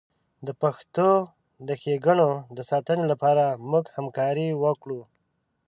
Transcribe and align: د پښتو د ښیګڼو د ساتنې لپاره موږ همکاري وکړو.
د 0.45 0.49
پښتو 0.61 1.09
د 1.67 1.69
ښیګڼو 1.81 2.31
د 2.57 2.59
ساتنې 2.69 3.05
لپاره 3.11 3.45
موږ 3.69 3.85
همکاري 3.97 4.47
وکړو. 4.63 5.01